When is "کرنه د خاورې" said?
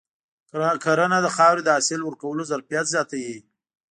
0.83-1.61